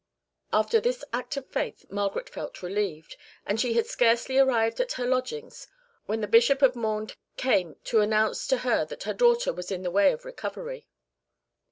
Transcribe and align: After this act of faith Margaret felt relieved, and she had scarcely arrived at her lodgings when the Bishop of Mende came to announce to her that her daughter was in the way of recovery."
After 0.51 0.79
this 0.81 1.03
act 1.13 1.37
of 1.37 1.45
faith 1.45 1.85
Margaret 1.91 2.27
felt 2.27 2.63
relieved, 2.63 3.17
and 3.45 3.61
she 3.61 3.73
had 3.73 3.85
scarcely 3.85 4.39
arrived 4.39 4.79
at 4.81 4.93
her 4.93 5.05
lodgings 5.05 5.67
when 6.07 6.21
the 6.21 6.27
Bishop 6.27 6.63
of 6.63 6.75
Mende 6.75 7.15
came 7.37 7.75
to 7.83 7.99
announce 8.01 8.47
to 8.47 8.57
her 8.65 8.83
that 8.85 9.03
her 9.03 9.13
daughter 9.13 9.53
was 9.53 9.69
in 9.69 9.83
the 9.83 9.91
way 9.91 10.11
of 10.11 10.25
recovery." 10.25 10.87